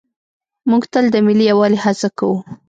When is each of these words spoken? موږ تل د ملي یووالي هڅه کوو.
موږ 0.69 0.83
تل 0.93 1.05
د 1.11 1.15
ملي 1.27 1.45
یووالي 1.51 1.79
هڅه 1.85 2.07
کوو. 2.17 2.37